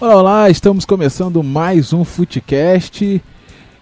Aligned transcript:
Olá, 0.00 0.16
olá, 0.16 0.48
estamos 0.48 0.86
começando 0.86 1.42
mais 1.42 1.92
um 1.92 2.06
Footcast 2.06 3.22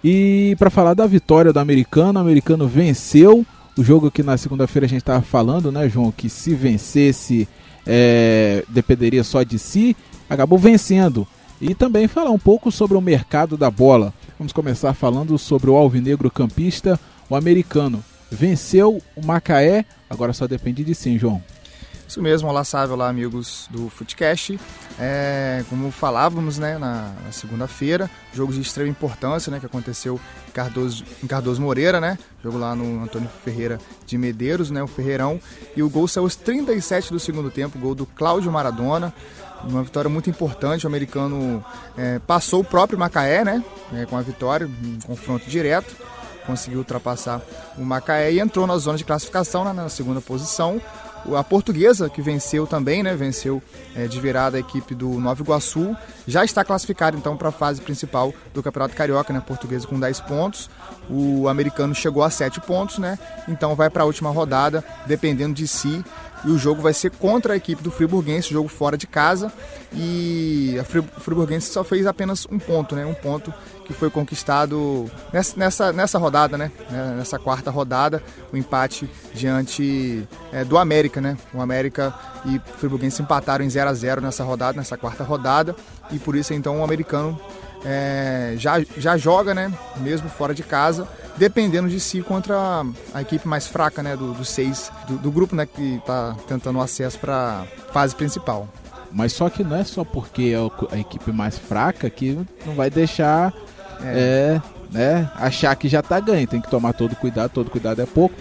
e 0.03 0.53
para 0.59 0.69
falar 0.69 0.93
da 0.93 1.07
vitória 1.07 1.53
do 1.53 1.59
americano, 1.61 2.19
o 2.19 2.21
americano 2.21 2.67
venceu 2.67 3.45
o 3.77 3.81
jogo 3.81 4.11
que 4.11 4.21
na 4.21 4.35
segunda-feira 4.35 4.85
a 4.85 4.89
gente 4.89 4.99
estava 4.99 5.21
falando, 5.21 5.71
né, 5.71 5.87
João, 5.87 6.11
que 6.11 6.29
se 6.29 6.53
vencesse 6.53 7.47
é, 7.87 8.65
dependeria 8.67 9.23
só 9.23 9.43
de 9.43 9.57
si, 9.57 9.95
acabou 10.29 10.59
vencendo. 10.59 11.25
E 11.61 11.73
também 11.73 12.05
falar 12.05 12.31
um 12.31 12.39
pouco 12.39 12.69
sobre 12.69 12.97
o 12.97 13.01
mercado 13.01 13.55
da 13.55 13.71
bola. 13.71 14.13
Vamos 14.37 14.51
começar 14.51 14.93
falando 14.93 15.37
sobre 15.37 15.69
o 15.69 15.77
alvinegro 15.77 16.29
campista, 16.29 16.99
o 17.29 17.35
americano. 17.37 18.03
Venceu 18.29 19.01
o 19.15 19.25
Macaé, 19.25 19.85
agora 20.09 20.33
só 20.33 20.45
depende 20.45 20.83
de 20.83 20.93
si, 20.93 21.17
João. 21.17 21.41
Isso 22.09 22.23
mesmo, 22.23 22.49
olá 22.49 22.63
Sávio, 22.63 22.95
olá 22.95 23.07
amigos 23.07 23.67
do 23.69 23.87
Footcast. 23.87 24.59
É, 24.99 25.63
como 25.69 25.91
falávamos 25.91 26.57
né, 26.57 26.75
na, 26.75 27.13
na 27.23 27.31
segunda-feira, 27.31 28.09
jogo 28.33 28.51
de 28.51 28.59
extrema 28.59 28.89
importância 28.89 29.51
né, 29.51 29.59
que 29.59 29.67
aconteceu 29.67 30.19
em 30.47 30.51
Cardoso, 30.51 31.05
em 31.23 31.27
Cardoso 31.27 31.61
Moreira, 31.61 32.01
né? 32.01 32.17
Jogo 32.43 32.57
lá 32.57 32.73
no 32.73 33.03
Antônio 33.03 33.29
Ferreira 33.45 33.77
de 34.07 34.17
Medeiros, 34.17 34.71
né, 34.71 34.81
o 34.81 34.87
Ferreirão. 34.87 35.39
E 35.75 35.83
o 35.83 35.89
gol 35.89 36.07
saiu 36.07 36.23
aos 36.23 36.35
37 36.35 37.13
do 37.13 37.19
segundo 37.19 37.51
tempo, 37.51 37.77
gol 37.77 37.93
do 37.93 38.07
Cláudio 38.07 38.51
Maradona. 38.51 39.13
Uma 39.63 39.83
vitória 39.83 40.09
muito 40.09 40.31
importante, 40.31 40.87
o 40.87 40.89
americano 40.89 41.63
é, 41.95 42.17
passou 42.17 42.61
o 42.61 42.65
próprio 42.65 42.97
Macaé 42.97 43.45
né, 43.45 43.63
é, 43.93 44.07
com 44.07 44.17
a 44.17 44.21
vitória, 44.23 44.67
um 44.67 44.99
confronto 45.05 45.47
direto 45.47 45.95
conseguiu 46.49 46.79
ultrapassar 46.79 47.41
o 47.77 47.85
Macaé 47.85 48.31
e 48.31 48.39
entrou 48.39 48.65
na 48.65 48.75
zona 48.79 48.97
de 48.97 49.03
classificação 49.03 49.63
né, 49.63 49.71
na 49.71 49.87
segunda 49.87 50.19
posição. 50.19 50.81
A 51.35 51.43
portuguesa, 51.43 52.09
que 52.09 52.21
venceu 52.21 52.65
também, 52.65 53.03
né? 53.03 53.15
Venceu 53.15 53.61
é, 53.95 54.07
de 54.07 54.19
virada 54.19 54.57
a 54.57 54.59
equipe 54.59 54.95
do 54.95 55.19
Nova 55.19 55.41
Iguaçu, 55.41 55.95
já 56.27 56.43
está 56.43 56.63
classificada 56.63 57.17
então 57.17 57.37
para 57.37 57.49
a 57.49 57.51
fase 57.51 57.81
principal 57.81 58.33
do 58.53 58.63
Campeonato 58.63 58.95
Carioca, 58.95 59.31
né? 59.33 59.41
Portuguesa 59.45 59.87
com 59.87 59.99
10 59.99 60.21
pontos. 60.21 60.69
O 61.09 61.47
americano 61.47 61.93
chegou 61.93 62.23
a 62.23 62.29
7 62.29 62.61
pontos, 62.61 62.97
né? 62.97 63.17
Então 63.47 63.75
vai 63.75 63.89
para 63.89 64.03
a 64.03 64.05
última 64.05 64.29
rodada, 64.29 64.83
dependendo 65.05 65.53
de 65.53 65.67
si. 65.67 66.03
E 66.45 66.51
o 66.51 66.57
jogo 66.57 66.81
vai 66.81 66.93
ser 66.93 67.11
contra 67.11 67.53
a 67.53 67.57
equipe 67.57 67.83
do 67.83 67.91
Friburguense, 67.91 68.51
jogo 68.51 68.69
fora 68.69 68.97
de 68.97 69.07
casa. 69.07 69.51
E 69.93 70.77
a 70.79 70.83
Friburguense 70.83 71.67
só 71.71 71.83
fez 71.83 72.05
apenas 72.07 72.47
um 72.49 72.59
ponto, 72.59 72.95
né? 72.95 73.05
Um 73.05 73.13
ponto 73.13 73.53
que 73.85 73.93
foi 73.93 74.09
conquistado 74.09 75.09
nessa, 75.33 75.57
nessa, 75.57 75.91
nessa 75.91 76.19
rodada, 76.19 76.57
né? 76.57 76.71
Nessa 77.17 77.39
quarta 77.39 77.71
rodada, 77.71 78.21
o 78.53 78.57
empate 78.57 79.09
diante 79.33 80.27
é, 80.51 80.63
do 80.63 80.77
América, 80.77 81.19
né? 81.19 81.37
O 81.53 81.61
América 81.61 82.13
e 82.45 82.57
o 82.57 82.61
Friburguense 82.77 83.21
empataram 83.21 83.65
em 83.65 83.69
0 83.69 83.89
a 83.89 83.93
0 83.93 84.21
nessa 84.21 84.43
rodada, 84.43 84.77
nessa 84.77 84.95
quarta 84.95 85.23
rodada, 85.23 85.75
e 86.11 86.19
por 86.19 86.35
isso 86.35 86.53
então 86.53 86.79
o 86.79 86.83
americano 86.83 87.39
é, 87.83 88.53
já, 88.57 88.79
já 88.97 89.17
joga, 89.17 89.53
né? 89.53 89.73
Mesmo 89.97 90.29
fora 90.29 90.53
de 90.53 90.63
casa, 90.63 91.07
dependendo 91.39 91.87
de 91.87 91.99
si 91.99 92.21
contra 92.21 92.83
a 93.13 93.21
equipe 93.21 93.47
mais 93.47 93.65
fraca, 93.65 94.03
né? 94.03 94.15
Do, 94.15 94.33
do 94.33 94.45
seis 94.45 94.91
do, 95.07 95.17
do 95.17 95.31
grupo, 95.31 95.55
né? 95.55 95.65
Que 95.65 95.95
está 95.95 96.35
tentando 96.47 96.77
o 96.77 96.81
acesso 96.81 97.17
para 97.17 97.65
fase 97.91 98.13
principal. 98.13 98.67
Mas 99.11 99.33
só 99.33 99.49
que 99.49 99.63
não 99.63 99.77
é 99.77 99.83
só 99.83 100.03
porque 100.03 100.53
é 100.53 100.95
a 100.95 100.99
equipe 100.99 101.31
mais 101.31 101.57
fraca 101.57 102.09
que 102.09 102.37
não 102.65 102.75
vai 102.75 102.91
deixar 102.91 103.51
é. 104.03 104.61
é, 104.61 104.61
né, 104.91 105.31
achar 105.35 105.75
que 105.75 105.87
já 105.87 106.01
tá 106.01 106.19
ganho. 106.19 106.45
Tem 106.45 106.61
que 106.61 106.69
tomar 106.69 106.93
todo 106.93 107.15
cuidado, 107.15 107.49
todo 107.49 107.71
cuidado 107.71 108.01
é 108.01 108.05
pouco. 108.05 108.35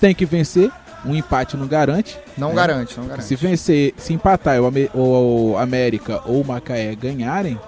Tem 0.00 0.14
que 0.14 0.24
vencer. 0.24 0.72
Um 1.04 1.14
empate 1.14 1.56
não 1.56 1.68
garante. 1.68 2.18
Não 2.36 2.48
né? 2.48 2.56
garante, 2.56 2.98
não 2.98 3.06
garante. 3.06 3.28
Se 3.28 3.36
vencer, 3.36 3.94
se 3.96 4.12
empatar 4.12 4.56
o, 4.60 5.52
o 5.52 5.56
América 5.56 6.20
ou 6.26 6.40
o 6.40 6.46
Macaé 6.46 6.92
ganharem, 6.96 7.58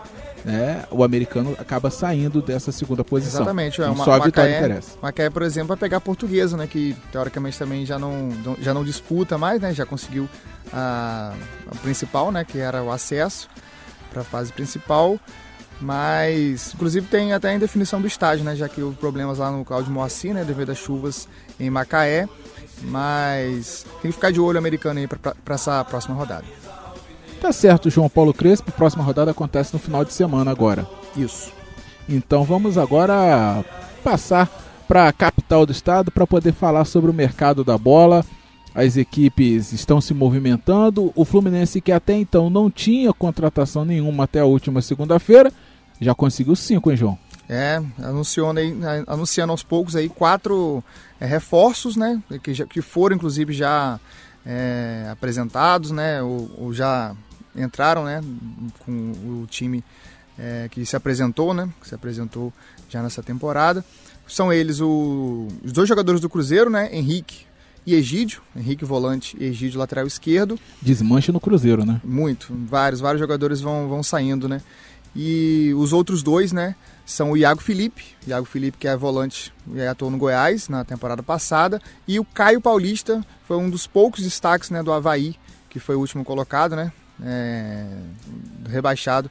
né, 0.45 0.85
o 0.91 1.05
americano 1.05 1.55
acaba 1.59 1.91
saindo 1.91 2.41
dessa 2.41 2.73
segunda 2.73 3.05
posição. 3.05 3.43
Exatamente. 3.43 3.81
É, 3.81 3.89
uma, 3.89 4.05
só 4.05 4.13
a 4.13 4.19
vitória 4.19 4.51
Macaé, 4.51 4.59
interessa. 4.59 4.99
Macaé, 5.03 5.31
por 5.31 5.43
exemplo, 5.43 5.69
vai 5.69 5.77
pegar 5.77 5.99
a 5.99 6.01
portuguesa, 6.01 6.57
né, 6.57 6.67
que 6.67 6.97
teoricamente 7.13 7.59
também 7.59 7.85
já 7.85 7.99
não, 7.99 8.31
já 8.61 8.73
não 8.73 8.85
disputa 8.85 9.37
mais, 9.37 9.61
né, 9.61 9.73
já 9.73 9.87
conseguiu 9.87 10.29
a, 10.73 11.35
a 11.71 11.75
principal, 11.77 12.31
né, 12.33 12.45
que 12.45 12.59
era 12.59 12.83
o 12.83 12.91
acesso 12.91 13.49
para 14.11 14.23
a 14.23 14.25
fase 14.25 14.53
principal. 14.53 15.19
Mas, 15.81 16.75
inclusive, 16.75 17.07
tem 17.07 17.33
até 17.33 17.49
a 17.49 17.55
indefinição 17.55 18.03
do 18.03 18.07
estádio, 18.07 18.45
né? 18.45 18.55
Já 18.55 18.69
que 18.69 18.83
houve 18.83 18.97
problemas 18.99 19.39
lá 19.39 19.51
no 19.51 19.65
Cláudio 19.65 19.91
Moacir, 19.91 20.35
né? 20.35 20.45
Devido 20.45 20.71
às 20.71 20.79
chuvas 20.79 21.27
em 21.59 21.71
Macaé. 21.71 22.29
Mas 22.83 23.87
tem 24.03 24.11
que 24.11 24.13
ficar 24.13 24.31
de 24.31 24.41
olho 24.41 24.59
americano 24.59 25.01
aí 25.01 25.07
para 25.07 25.55
essa 25.55 25.83
próxima 25.85 26.15
rodada. 26.15 26.45
Tá 27.41 27.53
certo, 27.53 27.89
João 27.89 28.09
Paulo 28.09 28.35
Crespo. 28.35 28.71
Próxima 28.71 29.03
rodada 29.03 29.31
acontece 29.31 29.73
no 29.73 29.79
final 29.79 30.05
de 30.05 30.13
semana 30.13 30.51
agora. 30.51 30.87
Isso. 31.17 31.53
Então 32.09 32.45
vamos 32.45 32.77
agora 32.77 33.65
passar 34.05 34.49
para 34.87 35.09
a 35.09 35.13
capital 35.13 35.65
do 35.65 35.73
estado 35.73 36.11
para 36.11 36.27
poder 36.27 36.53
falar 36.53 36.85
sobre 36.85 37.11
o 37.11 37.15
mercado 37.15 37.65
da 37.65 37.79
bola. 37.79 38.25
As 38.75 38.97
equipes 38.97 39.73
estão 39.73 40.01
se 40.01 40.13
movimentando. 40.13 41.13
O 41.15 41.25
Fluminense, 41.25 41.81
que 41.81 41.93
até 41.93 42.15
então 42.15 42.51
não 42.51 42.71
tinha 42.71 43.13
contratação 43.13 43.85
nenhuma 43.85 44.25
até 44.25 44.41
a 44.41 44.45
última 44.45 44.83
segunda-feira, 44.83 45.53
já 46.01 46.15
conseguiu 46.15 46.55
cinco, 46.55 46.91
hein, 46.91 46.97
João? 46.97 47.19
É, 47.49 47.83
anunciando, 47.99 48.61
aí, 48.61 48.73
anunciando 49.07 49.51
aos 49.51 49.63
poucos 49.63 49.97
aí 49.97 50.09
quatro 50.09 50.85
é, 51.21 51.27
reforços, 51.27 51.97
né? 51.97 52.23
Que, 52.43 52.55
já, 52.55 52.65
que 52.65 52.81
foram 52.81 53.17
inclusive 53.17 53.53
já 53.53 53.99
é, 54.47 55.09
apresentados, 55.11 55.91
né? 55.91 56.23
Ou, 56.23 56.51
ou, 56.59 56.73
já 56.73 57.15
entraram, 57.55 58.05
né? 58.05 58.21
Com 58.81 59.13
o 59.13 59.47
time 59.49 59.85
é, 60.39 60.69
que 60.71 60.85
se 60.85 60.97
apresentou, 60.97 61.53
né? 61.55 61.69
Que 61.81 61.89
se 61.89 61.95
apresentou 61.95 62.53
já 62.89 63.03
nessa 63.03 63.23
temporada. 63.23 63.85
São 64.27 64.53
eles 64.53 64.81
o, 64.81 65.49
os 65.65 65.73
dois 65.73 65.89
jogadores 65.89 66.21
do 66.21 66.29
Cruzeiro, 66.29 66.71
né? 66.71 66.89
Henrique 66.93 67.47
e 67.87 67.95
Egídio, 67.95 68.43
Henrique 68.55 68.85
volante 68.85 69.37
e 69.41 69.45
Egídio 69.45 69.79
lateral 69.79 70.07
esquerdo. 70.07 70.59
Desmanche 70.81 71.33
no 71.33 71.41
Cruzeiro, 71.41 71.85
né? 71.85 72.01
Muito, 72.05 72.55
vários, 72.67 73.01
vários 73.01 73.21
jogadores 73.21 73.61
vão, 73.61 73.89
vão 73.89 74.03
saindo, 74.03 74.49
né? 74.49 74.61
E 75.15 75.73
os 75.77 75.93
outros 75.93 76.23
dois, 76.23 76.53
né, 76.53 76.77
são 77.05 77.33
o 77.33 77.37
Iago 77.37 77.61
Felipe, 77.61 78.05
Iago 78.27 78.47
Felipe 78.47 78.79
que 78.79 78.87
é 78.87 78.97
volante 78.97 79.53
e 79.75 79.83
atuou 79.83 80.11
no 80.11 80.17
Goiás 80.17 80.69
na 80.69 80.85
temporada 80.85 81.23
passada, 81.23 81.83
e 82.07 82.21
o 82.21 82.25
Caio 82.25 82.61
Paulista 82.61 83.25
foi 83.47 83.57
um 83.57 83.69
dos 83.69 83.87
poucos 83.87 84.23
destaques, 84.23 84.71
né, 84.71 84.83
do 84.83 84.93
Havaí, 84.93 85.35
que 85.69 85.81
foi 85.81 85.97
o 85.97 85.99
último 85.99 86.25
colocado, 86.25 86.77
né, 86.77 86.93
é, 87.25 87.87
rebaixado 88.69 89.31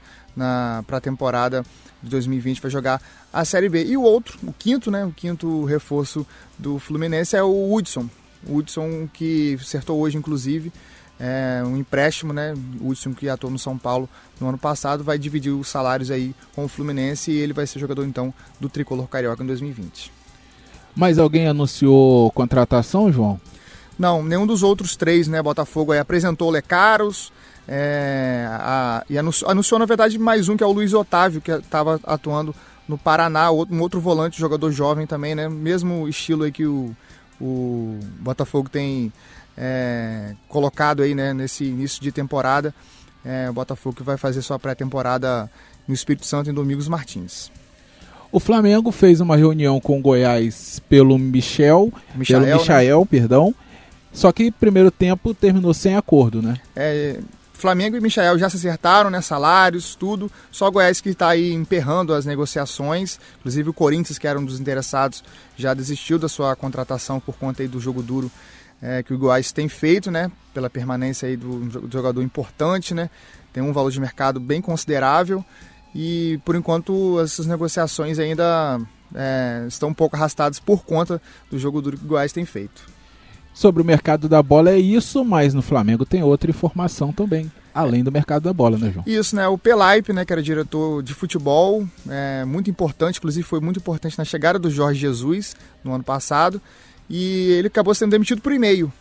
para 0.87 0.97
a 0.97 1.01
temporada 1.01 1.65
de 2.01 2.09
2020 2.09 2.61
para 2.61 2.69
jogar 2.69 3.01
a 3.31 3.43
Série 3.43 3.69
B. 3.69 3.83
E 3.85 3.97
o 3.97 4.01
outro, 4.01 4.37
o 4.43 4.53
quinto, 4.53 4.89
né, 4.89 5.05
o 5.05 5.11
quinto 5.11 5.65
reforço 5.65 6.25
do 6.57 6.79
Fluminense 6.79 7.35
é 7.35 7.43
o 7.43 7.73
Hudson, 7.73 8.09
o 8.47 8.55
Hudson 8.55 9.07
que 9.11 9.57
acertou 9.59 9.99
hoje, 9.99 10.17
inclusive, 10.17 10.71
é, 11.19 11.61
um 11.65 11.75
empréstimo, 11.75 12.31
né? 12.31 12.53
O 12.79 12.89
Hudson 12.89 13.13
que 13.13 13.27
atuou 13.27 13.51
no 13.51 13.59
São 13.59 13.77
Paulo 13.77 14.07
no 14.39 14.47
ano 14.47 14.57
passado 14.57 15.03
vai 15.03 15.17
dividir 15.17 15.51
os 15.51 15.67
salários 15.67 16.09
aí 16.09 16.33
com 16.55 16.63
o 16.63 16.67
Fluminense 16.69 17.31
e 17.31 17.37
ele 17.37 17.51
vai 17.51 17.67
ser 17.67 17.77
jogador 17.79 18.05
então 18.05 18.33
do 18.59 18.69
Tricolor 18.69 19.07
Carioca 19.07 19.43
em 19.43 19.47
2020. 19.47 20.13
Mas 20.95 21.19
alguém 21.19 21.47
anunciou 21.47 22.31
contratação, 22.31 23.11
João? 23.11 23.39
Não, 23.99 24.23
nenhum 24.23 24.47
dos 24.47 24.63
outros 24.63 24.95
três, 24.95 25.27
né? 25.27 25.43
Botafogo 25.43 25.91
aí 25.91 25.99
apresentou 25.99 26.47
o 26.47 26.51
Lecaros 26.51 27.33
é, 27.67 28.47
a, 28.49 29.03
e 29.09 29.17
anunciou, 29.17 29.51
anunciou, 29.51 29.77
na 29.77 29.85
verdade, 29.85 30.17
mais 30.17 30.47
um 30.47 30.55
que 30.55 30.63
é 30.63 30.65
o 30.65 30.71
Luiz 30.71 30.93
Otávio, 30.93 31.41
que 31.41 31.51
estava 31.51 31.99
atuando 32.05 32.55
no 32.87 32.97
Paraná, 32.97 33.51
um 33.51 33.81
outro 33.81 33.99
volante, 33.99 34.39
jogador 34.39 34.71
jovem 34.71 35.05
também, 35.05 35.35
né? 35.35 35.49
Mesmo 35.49 36.07
estilo 36.07 36.45
aí 36.45 36.51
que 36.51 36.65
o, 36.65 36.95
o 37.39 37.99
Botafogo 38.19 38.69
tem 38.69 39.11
é, 39.57 40.33
colocado 40.47 41.03
aí 41.03 41.13
né, 41.13 41.33
nesse 41.33 41.65
início 41.65 42.01
de 42.01 42.11
temporada. 42.11 42.73
É, 43.23 43.49
o 43.49 43.53
Botafogo 43.53 43.97
que 43.97 44.03
vai 44.03 44.15
fazer 44.15 44.41
sua 44.41 44.57
pré-temporada 44.57 45.51
no 45.85 45.93
Espírito 45.93 46.25
Santo 46.25 46.49
em 46.49 46.53
Domingos 46.53 46.87
Martins. 46.87 47.51
O 48.31 48.39
Flamengo 48.39 48.91
fez 48.91 49.19
uma 49.19 49.35
reunião 49.35 49.79
com 49.79 49.99
o 49.99 50.01
Goiás 50.01 50.81
pelo 50.87 51.17
Michel, 51.17 51.91
Michael, 52.15 52.41
pelo 52.41 52.59
Michael, 52.59 52.99
né? 53.01 53.07
perdão. 53.09 53.55
Só 54.11 54.31
que 54.31 54.51
primeiro 54.51 54.91
tempo 54.91 55.33
terminou 55.33 55.73
sem 55.73 55.95
acordo, 55.95 56.41
né? 56.41 56.57
É, 56.75 57.19
Flamengo 57.53 57.97
e 57.97 58.01
Michael 58.01 58.39
já 58.39 58.49
se 58.49 58.55
acertaram, 58.55 59.09
né? 59.09 59.21
Salários, 59.21 59.93
tudo. 59.93 60.31
Só 60.49 60.67
o 60.67 60.71
Goiás 60.71 61.01
que 61.01 61.09
está 61.09 61.29
aí 61.29 61.51
emperrando 61.53 62.13
as 62.13 62.25
negociações. 62.25 63.19
Inclusive 63.39 63.69
o 63.69 63.73
Corinthians, 63.73 64.17
que 64.17 64.27
era 64.27 64.39
um 64.39 64.45
dos 64.45 64.59
interessados, 64.59 65.23
já 65.57 65.73
desistiu 65.73 66.17
da 66.17 66.29
sua 66.29 66.55
contratação 66.55 67.19
por 67.19 67.35
conta 67.35 67.61
aí 67.61 67.67
do 67.67 67.79
jogo 67.79 68.01
duro 68.01 68.31
é, 68.81 69.03
que 69.03 69.13
o 69.13 69.17
Goiás 69.17 69.51
tem 69.51 69.67
feito, 69.67 70.09
né? 70.09 70.31
Pela 70.53 70.69
permanência 70.69 71.27
aí 71.27 71.35
do, 71.35 71.59
do 71.59 71.91
jogador 71.91 72.21
importante, 72.21 72.93
né? 72.93 73.09
Tem 73.51 73.61
um 73.61 73.73
valor 73.73 73.91
de 73.91 73.99
mercado 73.99 74.39
bem 74.39 74.61
considerável 74.61 75.43
e 75.93 76.39
por 76.45 76.55
enquanto 76.55 77.19
essas 77.19 77.45
negociações 77.45 78.19
ainda 78.19 78.79
é, 79.13 79.65
estão 79.67 79.89
um 79.89 79.93
pouco 79.93 80.15
arrastadas 80.15 80.59
por 80.59 80.85
conta 80.85 81.21
do 81.49 81.57
jogo 81.57 81.81
duro 81.81 81.97
que 81.97 82.05
o 82.05 82.07
Goiás 82.07 82.31
tem 82.31 82.45
feito. 82.45 82.98
Sobre 83.53 83.81
o 83.81 83.85
mercado 83.85 84.29
da 84.29 84.41
bola 84.41 84.69
é 84.71 84.79
isso, 84.79 85.23
mas 85.25 85.53
no 85.53 85.61
Flamengo 85.61 86.05
tem 86.05 86.23
outra 86.23 86.49
informação 86.49 87.11
também. 87.11 87.51
além 87.73 88.03
do 88.03 88.11
mercado 88.11 88.43
da 88.43 88.53
bola, 88.53 88.77
né, 88.77 88.91
João? 88.91 89.03
Isso, 89.07 89.35
né? 89.35 89.47
O 89.47 89.57
Pelaipe, 89.57 90.11
né, 90.11 90.25
que 90.25 90.33
era 90.33 90.41
diretor 90.41 91.03
de 91.03 91.13
futebol, 91.13 91.87
é, 92.09 92.43
muito 92.45 92.69
importante, 92.69 93.17
inclusive 93.17 93.45
foi 93.45 93.59
muito 93.59 93.77
importante 93.77 94.17
na 94.17 94.25
chegada 94.25 94.59
do 94.59 94.69
Jorge 94.69 94.99
Jesus 94.99 95.55
no 95.83 95.93
ano 95.93 96.03
passado, 96.03 96.61
e 97.09 97.51
ele 97.51 97.67
acabou 97.67 97.93
sendo 97.93 98.11
demitido 98.11 98.41
por 98.41 98.51
e-mail. 98.51 98.91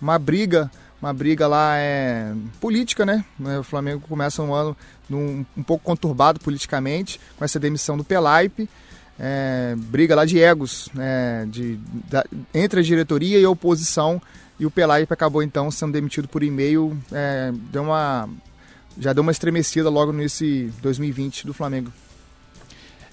Uma 0.00 0.18
briga, 0.18 0.70
uma 1.00 1.12
briga 1.12 1.46
lá 1.46 1.76
é 1.76 2.32
política, 2.60 3.06
né? 3.06 3.24
O 3.58 3.62
Flamengo 3.62 4.02
começa 4.08 4.42
um 4.42 4.52
ano 4.54 4.76
num, 5.08 5.44
um 5.56 5.62
pouco 5.62 5.84
conturbado 5.84 6.40
politicamente, 6.40 7.20
com 7.38 7.44
essa 7.44 7.58
demissão 7.58 7.96
do 7.96 8.04
Pelaipe. 8.04 8.68
É, 9.18 9.74
briga 9.76 10.14
lá 10.14 10.26
de 10.26 10.38
egos 10.38 10.90
né, 10.92 11.46
de, 11.50 11.78
da, 12.10 12.24
entre 12.52 12.80
a 12.80 12.82
diretoria 12.82 13.38
e 13.38 13.44
a 13.44 13.50
oposição 13.50 14.20
e 14.60 14.66
o 14.66 14.70
Pelaipe 14.70 15.12
acabou 15.12 15.42
então 15.42 15.70
sendo 15.70 15.92
demitido 15.92 16.28
por 16.28 16.42
e-mail, 16.42 16.96
é, 17.12 17.52
deu 17.70 17.82
uma, 17.82 18.28
já 18.98 19.12
deu 19.12 19.22
uma 19.22 19.32
estremecida 19.32 19.88
logo 19.88 20.12
nesse 20.12 20.72
2020 20.82 21.46
do 21.46 21.54
Flamengo. 21.54 21.92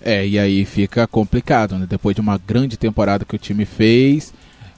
É, 0.01 0.27
e 0.27 0.37
aí 0.37 0.65
fica 0.65 1.07
complicado, 1.07 1.77
né? 1.77 1.85
Depois 1.89 2.13
de 2.15 2.21
uma 2.21 2.37
grande 2.37 2.75
temporada 2.75 3.23
que 3.23 3.35
o 3.35 3.39
time 3.39 3.65
fez, 3.65 4.33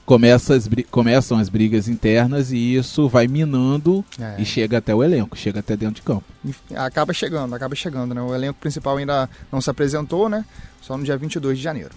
começa 0.06 0.54
as, 0.54 0.68
começam 0.90 1.36
as 1.36 1.48
brigas 1.48 1.88
internas 1.88 2.52
e 2.52 2.76
isso 2.76 3.08
vai 3.08 3.26
minando 3.26 4.04
é. 4.18 4.36
e 4.38 4.44
chega 4.46 4.78
até 4.78 4.94
o 4.94 5.02
elenco, 5.02 5.36
chega 5.36 5.58
até 5.58 5.76
dentro 5.76 5.96
de 5.96 6.02
campo. 6.02 6.24
Acaba 6.76 7.12
chegando, 7.12 7.54
acaba 7.54 7.74
chegando, 7.74 8.14
né? 8.14 8.22
O 8.22 8.32
elenco 8.32 8.58
principal 8.60 8.96
ainda 8.96 9.28
não 9.50 9.60
se 9.60 9.68
apresentou, 9.68 10.28
né? 10.28 10.44
Só 10.80 10.96
no 10.96 11.02
dia 11.04 11.16
22 11.18 11.58
de 11.58 11.64
janeiro. 11.64 11.90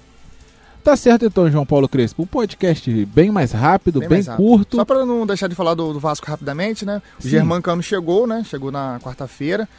Tá 0.83 0.95
certo 0.95 1.25
então, 1.25 1.51
João 1.51 1.65
Paulo 1.65 1.87
Crespo. 1.87 2.23
Um 2.23 2.25
podcast 2.25 3.05
bem 3.05 3.29
mais 3.29 3.51
rápido, 3.51 3.99
bem, 3.99 4.09
bem 4.09 4.17
mais 4.17 4.27
rápido. 4.27 4.45
curto. 4.45 4.77
Só 4.77 4.85
para 4.85 5.05
não 5.05 5.27
deixar 5.27 5.47
de 5.47 5.53
falar 5.53 5.75
do, 5.75 5.93
do 5.93 5.99
Vasco 5.99 6.25
rapidamente, 6.25 6.85
né? 6.85 7.01
O 7.19 7.21
Sim. 7.21 7.29
Germancano 7.29 7.83
chegou, 7.83 8.25
né? 8.25 8.43
Chegou 8.43 8.71
na 8.71 8.99
quarta-feira 8.99 9.69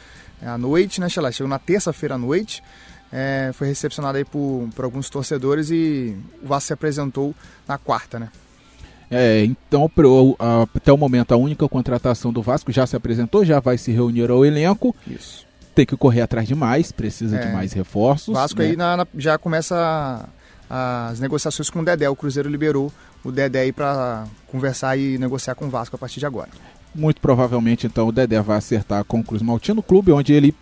é, 0.41 0.47
à 0.47 0.57
noite, 0.57 1.01
né? 1.01 1.09
Chegou 1.09 1.47
na 1.47 1.59
terça-feira 1.59 2.15
à 2.15 2.17
noite. 2.17 2.63
É, 3.11 3.51
foi 3.53 3.67
recepcionado 3.67 4.17
aí 4.17 4.23
por, 4.23 4.69
por 4.75 4.85
alguns 4.85 5.09
torcedores 5.09 5.69
e 5.69 6.15
o 6.41 6.47
Vasco 6.47 6.67
se 6.67 6.73
apresentou 6.73 7.35
na 7.67 7.77
quarta, 7.77 8.17
né? 8.17 8.29
É, 9.09 9.43
então, 9.43 9.89
pro, 9.89 10.37
a, 10.39 10.63
até 10.73 10.93
o 10.93 10.97
momento, 10.97 11.33
a 11.33 11.37
única 11.37 11.67
contratação 11.67 12.31
do 12.31 12.41
Vasco 12.41 12.71
já 12.71 12.87
se 12.87 12.95
apresentou, 12.95 13.43
já 13.43 13.59
vai 13.59 13.77
se 13.77 13.91
reunir 13.91 14.31
ao 14.31 14.45
elenco. 14.45 14.95
Isso. 15.05 15.45
Tem 15.75 15.85
que 15.85 15.97
correr 15.97 16.21
atrás 16.21 16.47
de 16.47 16.55
mais, 16.55 16.93
precisa 16.93 17.37
é, 17.37 17.45
de 17.45 17.51
mais 17.51 17.73
reforços. 17.73 18.29
O 18.29 18.33
Vasco 18.33 18.59
né? 18.59 18.67
aí 18.67 18.75
na, 18.77 18.97
na, 18.97 19.07
já 19.17 19.37
começa 19.37 20.29
as 20.69 21.19
negociações 21.19 21.69
com 21.69 21.79
o 21.79 21.85
Dedé. 21.85 22.09
O 22.09 22.15
Cruzeiro 22.15 22.49
liberou 22.49 22.91
o 23.21 23.31
Dedé 23.31 23.59
aí 23.59 23.73
para 23.73 24.25
conversar 24.47 24.97
e 24.97 25.17
negociar 25.17 25.55
com 25.55 25.65
o 25.65 25.69
Vasco 25.69 25.97
a 25.97 25.99
partir 25.99 26.21
de 26.21 26.25
agora. 26.25 26.49
Muito 26.95 27.19
provavelmente, 27.19 27.87
então, 27.87 28.07
o 28.07 28.11
Dedé 28.11 28.41
vai 28.41 28.57
acertar 28.57 29.03
com 29.03 29.19
o 29.19 29.23
Cruz 29.23 29.41
Maltino, 29.41 29.81
clube 29.81 30.11
onde 30.11 30.33
ele 30.33 30.55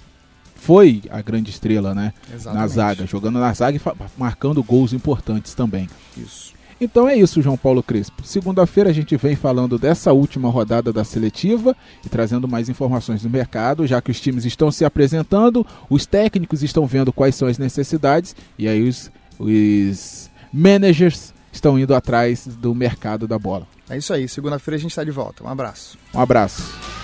foi 0.60 1.02
a 1.10 1.22
grande 1.22 1.50
estrela, 1.50 1.96
né? 1.96 2.14
Exatamente. 2.34 2.62
Na 2.62 2.68
zaga, 2.68 3.06
jogando 3.06 3.40
na 3.40 3.54
zaga 3.54 3.78
e 3.78 3.82
marcando 4.18 4.62
gols 4.62 4.94
importantes 4.94 5.54
também. 5.54 5.90
Isso. 6.18 6.54
Então 6.82 7.10
é 7.10 7.16
isso, 7.16 7.42
João 7.42 7.58
Paulo 7.58 7.84
Crespo. 7.84 8.24
Segunda-feira 8.24 8.90
a 8.90 8.94
gente 8.94 9.18
vem 9.18 9.36
falando 9.36 9.78
dessa 9.78 10.14
última 10.14 10.50
rodada 10.50 10.94
da 10.94 11.04
seletiva 11.04 11.76
e 12.06 12.10
trazendo 12.10 12.48
mais 12.48 12.70
informações 12.70 13.22
do 13.22 13.30
mercado, 13.30 13.86
já 13.86 14.02
que 14.02 14.12
os 14.12 14.22
times 14.22 14.46
estão 14.46 14.72
se 14.72 14.86
apresentando, 14.86 15.66
os 15.90 16.06
técnicos 16.06 16.64
estão 16.64 16.86
vendo 16.86 17.12
quais 17.12 17.36
são 17.36 17.50
as 17.50 17.58
necessidades 17.58 18.34
e 18.58 18.68
aí 18.68 18.88
os 18.88 19.12
os 19.40 20.30
managers 20.52 21.34
estão 21.52 21.80
indo 21.80 21.96
atrás 21.96 22.46
do 22.46 22.76
mercado 22.76 23.28
da 23.28 23.40
bola. 23.40 23.66
É 23.90 23.98
isso 23.98 24.14
aí. 24.14 24.28
Segunda-feira 24.28 24.76
a 24.76 24.80
gente 24.80 24.92
está 24.92 25.04
de 25.04 25.12
volta. 25.12 25.44
Um 25.44 25.48
abraço. 25.48 25.98
Um 26.14 26.20
abraço. 26.20 26.99